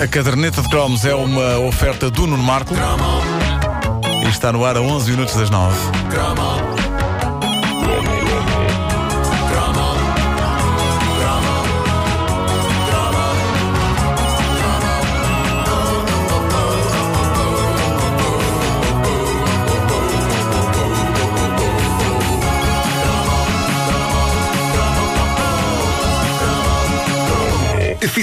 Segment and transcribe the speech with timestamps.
[0.00, 2.74] A caderneta de cromos é uma oferta do Nuno Marco.
[4.24, 5.76] E está no ar a 11 minutos das 9.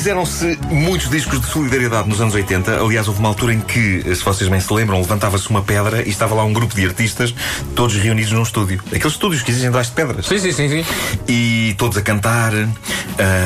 [0.00, 2.80] Fizeram-se muitos discos de solidariedade nos anos 80.
[2.80, 6.08] Aliás, houve uma altura em que, se vocês bem se lembram, levantava-se uma pedra e
[6.08, 7.34] estava lá um grupo de artistas,
[7.74, 8.80] todos reunidos num estúdio.
[8.86, 10.24] Aqueles estúdios que existem debaixo de pedras.
[10.24, 10.84] Sim, sim, sim, sim.
[11.28, 12.50] E todos a cantar,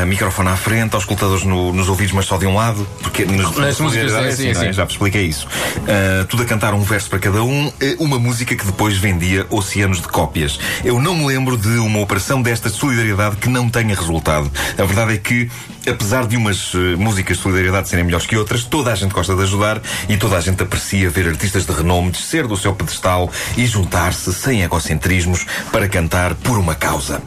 [0.06, 2.86] microfone à frente, aos escutadores no, nos ouvidos, mas só de um lado.
[3.02, 4.72] Porque nos, Nas músicas, é sim, assim, é?
[4.72, 5.48] Já vos expliquei isso.
[5.48, 9.44] Uh, tudo a cantar um verso para cada um, eh, uma música que depois vendia
[9.50, 10.60] oceanos de cópias.
[10.84, 14.48] Eu não me lembro de uma operação desta de solidariedade que não tenha resultado.
[14.78, 15.50] A verdade é que
[15.88, 19.34] apesar de umas eh, músicas de solidariedade serem melhores que outras, toda a gente gosta
[19.34, 23.30] de ajudar e toda a gente aprecia ver artistas de renome descer do seu pedestal
[23.56, 27.22] e juntar-se sem egocentrismos para cantar por uma causa.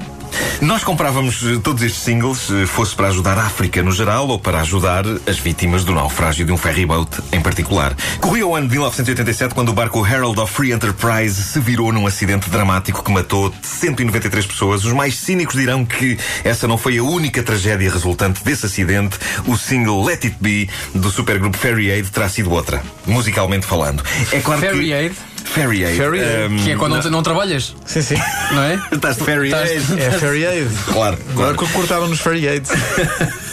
[0.62, 4.40] Nós comprávamos eh, todos estes singles, eh, fosse para ajudar a África no geral ou
[4.40, 7.96] para ajudar as vítimas do naufrágio de um ferryboat em particular.
[8.20, 12.08] Corria o ano de 1987 quando o barco Herald of Free Enterprise se virou num
[12.08, 14.84] acidente dramático que matou 193 pessoas.
[14.84, 19.18] Os mais cínicos dirão que essa não foi a única tragédia resultante desse acidente.
[19.46, 24.04] O single Let It Be do supergrupo Ferry Aid terá sido outra, musicalmente falando.
[24.32, 24.94] É claro Ferry que...
[24.94, 25.16] Aid,
[25.54, 25.98] Ferry Aid.
[25.98, 26.30] Ferry Aid.
[26.54, 28.16] Ehm, que é quando não, não trabalhas, Sim, sim.
[28.52, 28.80] não é?
[28.92, 30.02] Estás de Ferry Aid.
[30.02, 30.70] É Fairy Aid.
[30.86, 31.58] Claro, Agora claro.
[31.58, 32.70] que cortaram nos Fairy Aids.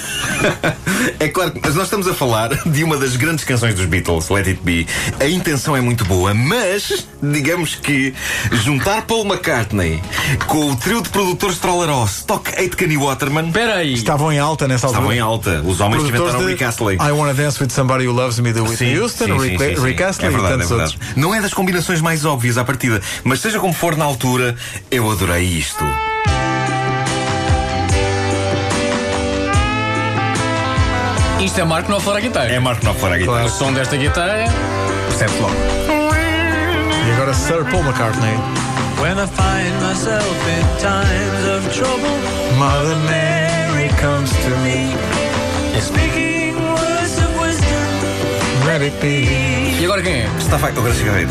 [1.20, 4.46] É claro, mas nós estamos a falar de uma das grandes canções dos Beatles, Let
[4.46, 4.86] It Be.
[5.20, 8.14] A intenção é muito boa, mas digamos que
[8.50, 10.02] juntar Paul McCartney
[10.46, 13.94] com o trio de produtores Trolleros, Stock Aitken e Waterman, Espera aí.
[13.94, 15.02] Estavam em alta nessa altura.
[15.02, 15.62] estavam em alta.
[15.64, 16.96] Os homens que inventaram Produtores Rick Astley.
[16.96, 20.30] I Wanna Dance with Somebody Who Loves Me, The Whitney Houston, Rick, Rick Astley é
[20.30, 20.98] e verdade, tantos é outros.
[21.16, 24.56] Não é das combinações mais óbvias à partida, mas seja como for na altura,
[24.90, 25.84] eu adorei isto.
[31.44, 32.46] Isto é Marco Knopfler à guitarra.
[32.46, 33.44] É Mark Knopfler a guitarra.
[33.44, 34.44] O som desta guitarra
[35.08, 35.54] percebe-se logo.
[37.06, 38.34] E agora Sir Paul McCartney.
[39.00, 42.16] When I find myself in times of trouble,
[42.58, 44.94] Mother Mary comes to me.
[45.80, 49.28] speaking words of wisdom, Let it be.
[49.80, 50.28] E agora quem é?
[50.38, 51.28] Estava agora chega a ver.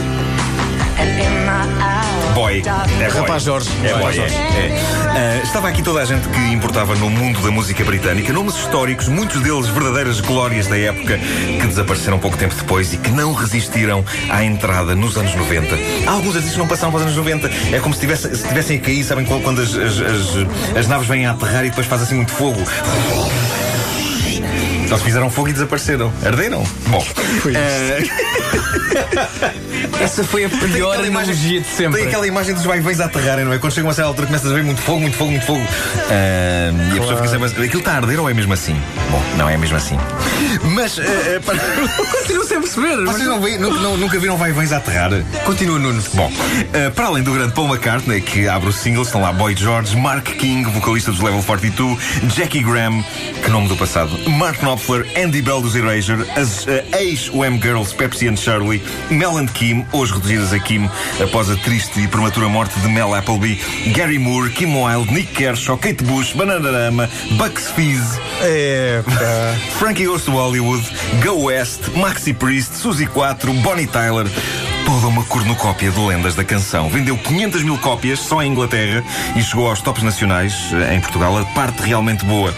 [1.00, 2.03] and in my hour,
[2.34, 2.64] Boy.
[3.00, 3.22] É boy.
[3.22, 3.70] Rapaz Jorge.
[3.84, 4.14] É Rapaz boy.
[4.16, 4.36] Jorge.
[4.36, 4.82] é.
[5.16, 9.08] Ah, estava aqui toda a gente que importava no mundo da música britânica, nomes históricos,
[9.08, 14.04] muitos deles verdadeiras glórias da época, que desapareceram pouco tempo depois e que não resistiram
[14.30, 15.78] à entrada nos anos 90.
[16.08, 17.50] Alguns artistas não passaram para os anos 90.
[17.72, 20.88] É como se tivessem, se tivessem a cair, sabem quando, quando as, as, as- as
[20.88, 22.60] naves vêm a aterrar e depois faz assim muito fogo.
[24.88, 26.14] Eles fizeram fogo e desapareceram.
[26.24, 26.64] Arderam?
[26.88, 27.04] Bom.
[27.56, 28.33] ah,
[30.00, 32.00] Essa foi a pior analogia de sempre.
[32.00, 33.58] Tem aquela imagem dos vai-vens a aterrarem, não é?
[33.60, 35.62] Quando chega uma certa altura começas a ver muito fogo, muito fogo, muito fogo.
[36.94, 37.66] E a pessoa fica sempre.
[37.66, 38.80] Aquilo está a arder ou é mesmo assim?
[39.10, 39.98] Bom, não é mesmo assim.
[40.64, 41.00] Mas.
[41.00, 41.58] ah, ah, para...
[42.24, 42.96] Continuo sem perceber.
[42.98, 45.12] mas- Vocês não veem- nunca, não- nunca viram vai-vens a aterrar?
[45.46, 46.02] Continua, Nuno.
[46.14, 46.32] Bom,
[46.74, 49.96] ah, para além do grande Paul McCartney, que abre os singles, estão lá Boy George,
[49.98, 51.98] Mark King, vocalista dos Level 42,
[52.36, 53.04] Jackie Graham,
[53.44, 56.66] que nome do passado, Mark Knopfler, Andy Bell dos Erasure, as
[57.00, 58.63] ex-Wham Girls Pepsi and Shirley,
[59.10, 60.90] Mel and Kim, hoje reduzidas a Kim
[61.22, 65.78] após a triste e prematura morte de Mel Appleby, Gary Moore, Kim Wilde, Nick Kershaw,
[65.78, 68.20] Kate Bush, Bananarama, Bucks Fizz.
[69.78, 70.84] Frankie Goes to Hollywood,
[71.24, 74.28] Go West, Maxi Priest, Suzy 4, Bonnie Tyler.
[74.86, 76.90] Toda uma cornucópia de lendas da canção.
[76.90, 79.04] Vendeu 500 mil cópias só em Inglaterra
[79.36, 81.38] e chegou aos tops nacionais eh, em Portugal.
[81.38, 82.54] A parte realmente boa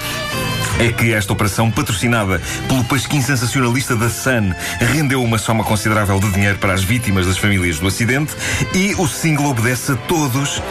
[0.80, 6.32] é que esta operação, patrocinada pelo pasquim sensacionalista da Sun, rendeu uma soma considerável de
[6.32, 8.34] dinheiro para as vítimas das famílias do acidente
[8.74, 10.62] e o single obedece a todos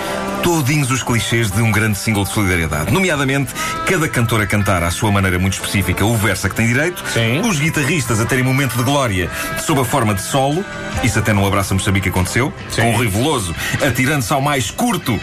[0.43, 2.93] todinhos os clichês de um grande single de solidariedade.
[2.93, 3.53] Nomeadamente,
[3.87, 7.03] cada cantor a cantar à sua maneira muito específica o verso a que tem direito,
[7.13, 7.41] Sim.
[7.41, 9.31] os guitarristas a terem momento de glória
[9.65, 10.65] sob a forma de solo,
[11.03, 15.19] isso até no Abraço a Moçambique aconteceu, com o Rui Veloso atirando-se ao mais curto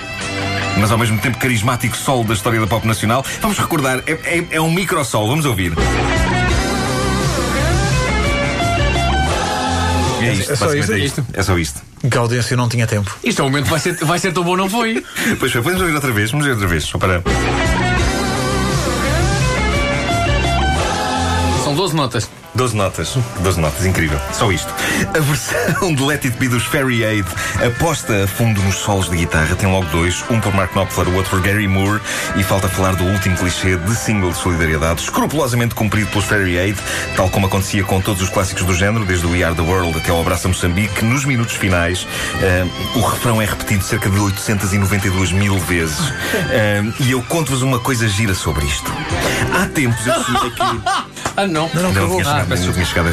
[0.81, 3.23] mas ao mesmo tempo carismático solo da história da pop nacional.
[3.39, 5.73] Vamos recordar, é, é, é um micro solo, vamos ouvir.
[10.21, 10.91] É isto, É só isto?
[10.91, 11.25] é isto.
[11.33, 11.81] É só isto.
[12.09, 13.15] Que a audiência não tinha tempo.
[13.23, 15.03] Isto é um momento vai ser, vai ser tão bom, não foi?
[15.39, 17.21] Pois foi, podemos ouvir outra vez, vamos ouvir outra vez, só para.
[21.63, 22.29] São 12 notas.
[22.53, 23.17] 12 notas.
[23.39, 24.19] 12 notas, incrível.
[24.33, 24.73] Só isto.
[25.15, 27.27] A versão de Let It Be dos Fairy Aid
[27.65, 29.55] aposta a fundo nos solos de guitarra.
[29.55, 30.23] Tem logo dois.
[30.29, 32.01] Um por Mark Knopfler, o outro por Gary Moore.
[32.35, 36.77] E falta falar do último clichê de single de solidariedade, escrupulosamente cumprido pelos Fairy Aid,
[37.15, 39.97] tal como acontecia com todos os clássicos do género, desde o We Are The World
[39.97, 41.03] até ao Abraça Moçambique.
[41.05, 42.05] Nos minutos finais,
[42.41, 42.65] eh,
[42.95, 45.99] o refrão é repetido cerca de 892 mil vezes.
[46.53, 48.91] Eh, e eu conto-vos uma coisa gira sobre isto.
[49.53, 51.10] Há tempos eu que.
[51.37, 51.69] Ah, não.
[51.73, 52.21] Não, não, Não, acabou.
[52.21, 53.09] tinha Ah, peço tinha chegado.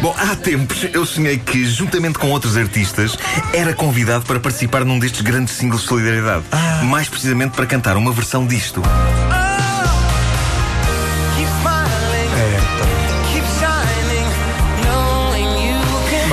[0.00, 3.16] Bom, há tempos eu sonhei que, juntamente com outros artistas,
[3.52, 6.44] era convidado para participar num destes grandes singles de solidariedade.
[6.84, 8.82] Mais precisamente para cantar uma versão disto.
[8.82, 9.43] Keep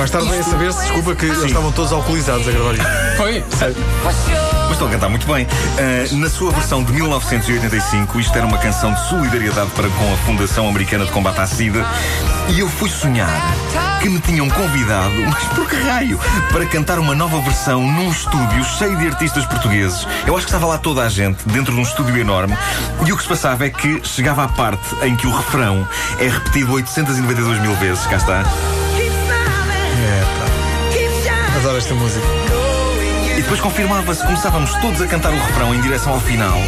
[0.02, 3.16] Mais tarde vem a saber-se, desculpa, que eles estavam todos alcoolizados a gravar isto.
[3.16, 3.44] Foi?
[3.56, 3.76] Sure.
[4.02, 5.46] Mas estão a cantar muito bem.
[5.78, 10.16] Ah, na sua versão de 1985, isto era uma canção de solidariedade para com a
[10.26, 11.86] Fundação Americana de Combate à SIDA.
[12.48, 13.30] E eu fui sonhar
[14.00, 16.18] que me tinham convidado, mas por que raio?
[16.50, 20.04] Para cantar uma nova versão num estúdio cheio de artistas portugueses.
[20.26, 22.58] Eu acho que estava lá toda a gente, dentro de um estúdio enorme.
[23.06, 25.86] E o que se passava é que chegava à parte em que o refrão
[26.18, 28.04] é repetido 892 mil vezes.
[28.06, 28.42] Cá está.
[31.62, 32.26] Adoro esta música.
[33.38, 36.58] E depois confirmava-se, começávamos todos a cantar o refrão em direção ao final.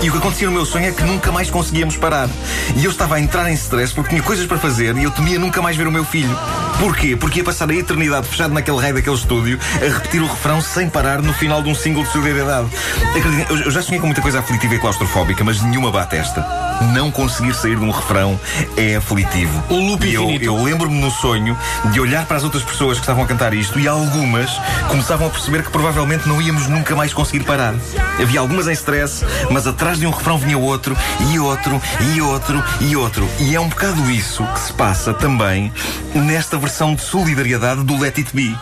[0.00, 2.28] E o que acontecia no meu sonho é que nunca mais conseguíamos parar.
[2.76, 5.40] E eu estava a entrar em stress porque tinha coisas para fazer e eu temia
[5.40, 6.38] nunca mais ver o meu filho.
[6.78, 7.16] Porquê?
[7.16, 10.88] Porque ia passar a eternidade fechado naquele raio daquele estúdio a repetir o refrão sem
[10.88, 12.68] parar no final de um single de solidariedade.
[13.16, 16.67] Acreditem, eu já sonhei com muita coisa aflitiva e claustrofóbica, mas nenhuma bate esta.
[16.92, 18.38] Não conseguir sair de um refrão
[18.76, 19.62] é aflitivo.
[19.68, 21.56] O loop E eu, eu lembro-me no sonho
[21.92, 24.50] de olhar para as outras pessoas que estavam a cantar isto e algumas
[24.88, 27.74] começavam a perceber que provavelmente não íamos nunca mais conseguir parar.
[28.20, 30.96] Havia algumas em stress, mas atrás de um refrão vinha outro,
[31.32, 31.80] e outro,
[32.14, 33.28] e outro, e outro.
[33.40, 35.72] E é um bocado isso que se passa também
[36.14, 38.56] nesta versão de solidariedade do Let It Be.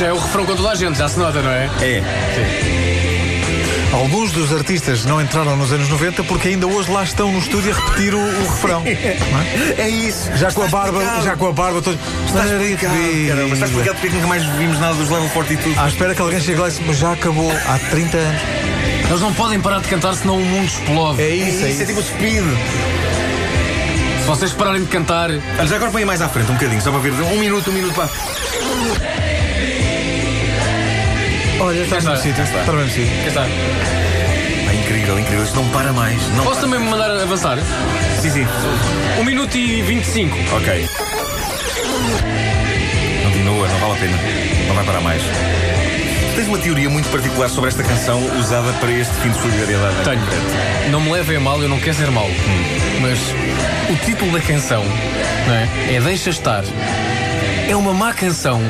[0.00, 1.68] Isto é o refrão com toda a gente, já se nota, não é?
[1.82, 2.02] É.
[3.92, 7.70] Alguns dos artistas não entraram nos anos 90 porque ainda hoje lá estão no estúdio
[7.70, 8.82] a repetir o, o refrão.
[8.88, 9.74] é?
[9.76, 10.30] É isso.
[10.36, 11.24] Já com a barba, explicado.
[11.26, 12.00] já com a barba todos.
[12.24, 12.94] Está explicado,
[13.28, 13.52] caramba.
[13.52, 15.78] Está explicado porque é que nunca mais vimos nada dos Level 42.
[15.78, 18.42] À espera que alguém chegue lá e disse, mas já acabou há 30 anos.
[19.06, 21.20] Eles não podem parar de cantar, senão o mundo explode.
[21.20, 21.86] É É isso, é isso, é isso.
[21.88, 22.44] tipo speed.
[24.20, 25.28] Se vocês pararem de cantar,
[25.68, 27.12] já agora põe mais à frente um bocadinho, só para ver.
[27.12, 28.08] Um minuto, um minuto, pá.
[31.60, 32.42] Olha, está no sítio.
[32.42, 32.60] está.
[32.60, 33.22] Está no mesmo sítio.
[33.22, 33.42] cá está.
[34.68, 35.44] Ah, incrível, incrível.
[35.44, 36.20] Isto não para mais.
[36.34, 36.68] Não Posso para.
[36.68, 37.58] também me mandar avançar?
[38.20, 38.46] Sim, sim.
[39.20, 40.36] 1 minuto e 25.
[40.56, 40.88] Ok.
[43.24, 44.18] Continua, não vale a pena.
[44.68, 45.22] Não vai parar mais.
[46.34, 49.96] Tens uma teoria muito particular sobre esta canção usada para este fim de solidariedade.
[50.04, 50.90] Tenho.
[50.90, 52.28] Não me levem a mal, eu não quero ser mau.
[53.00, 53.18] Mas
[53.90, 54.82] o título da canção
[55.46, 55.94] não é?
[55.96, 56.64] é Deixa Estar.
[57.68, 58.60] É uma má canção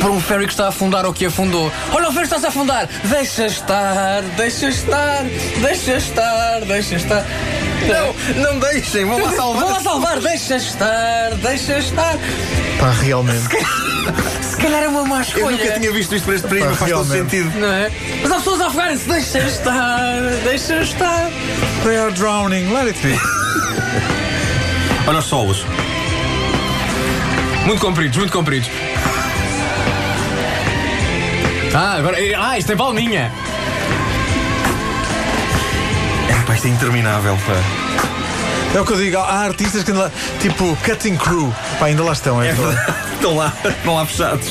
[0.00, 1.70] para um ferry que está a afundar ou que afundou.
[1.92, 2.88] Olha, o ferry está-se a afundar.
[3.04, 5.24] Deixa estar, deixa estar,
[5.60, 7.24] deixa estar, deixa estar.
[8.36, 9.64] Não, não deixem, vão lá Vou salvar.
[9.64, 12.14] lá salvar, deixa estar, deixa estar.
[12.80, 13.48] Pá, realmente.
[14.42, 15.50] Se calhar é uma má Eu escolha.
[15.56, 17.50] nunca tinha visto isto por este prisma, faz todo sentido.
[17.58, 17.90] Não é?
[18.22, 19.08] Mas há pessoas a afogarem-se.
[19.08, 21.30] Deixa estar, deixa estar.
[21.84, 23.18] They are drowning, let it be.
[25.08, 25.64] Olha os solos.
[27.66, 28.68] Muito compridos, muito compridos.
[31.78, 32.16] Ah, agora.
[32.38, 33.30] Ah, isto é palminha.
[36.30, 37.52] É, pá, isto é interminável, pá.
[38.74, 40.10] É o que eu digo, há artistas que ainda lá,
[40.40, 42.42] tipo Cutting Crew, pá, ainda lá estão.
[42.42, 42.54] É, É.
[43.16, 44.48] Estão lá, estão lá fechados.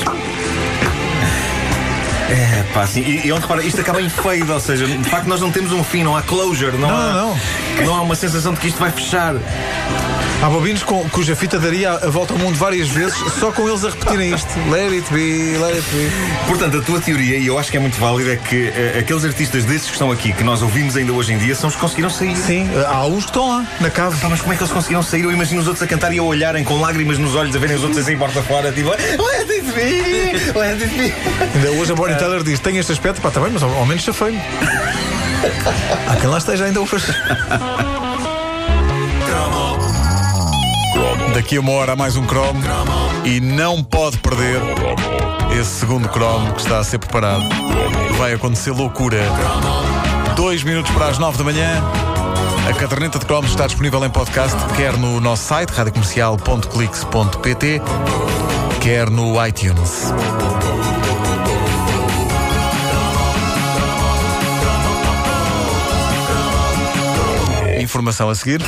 [2.28, 5.26] É, pá, assim, e, e onde repara, isto acaba em fade, ou seja, de facto
[5.26, 7.38] nós não temos um fim, não há closure, não, Não, há, não,
[7.84, 9.34] não há uma sensação de que isto vai fechar.
[10.42, 13.84] Há bobinos com, cuja fita daria a volta ao mundo várias vezes só com eles
[13.86, 14.48] a repetirem isto.
[14.70, 16.10] Let it be, let it be.
[16.46, 19.24] Portanto, a tua teoria, e eu acho que é muito válida, é que eh, aqueles
[19.24, 21.80] artistas desses que estão aqui, que nós ouvimos ainda hoje em dia, são os que
[21.80, 22.36] conseguiram sair.
[22.36, 24.14] Sim, há uns que estão lá, na cave.
[24.20, 25.22] Pá, mas como é que eles conseguiram sair?
[25.24, 27.76] Eu imagino os outros a cantar e a olharem com lágrimas nos olhos, a verem
[27.76, 31.14] os outros assim porta fora, tipo, let it be, let it be.
[31.54, 33.86] Ainda hoje a Bonnie Tyler diz: tem este aspecto, pá, está bem, mas ao, ao
[33.86, 34.40] menos chafei-me.
[36.08, 37.14] Há quem lá esteja ainda hoje.
[41.34, 42.58] Daqui a uma hora há mais um cromo
[43.24, 44.60] e não pode perder
[45.60, 47.44] esse segundo cromo que está a ser preparado.
[48.16, 49.20] Vai acontecer loucura.
[50.34, 51.82] Dois minutos para as nove da manhã.
[52.68, 57.80] A caderneta de cromos está disponível em podcast, quer no nosso site, radiocomercial.clix.pt,
[58.80, 60.12] quer no iTunes.
[67.96, 68.60] Informação a seguir.